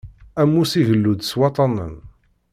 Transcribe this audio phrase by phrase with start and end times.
[0.41, 1.95] Ammus igellu-d s waṭṭanen.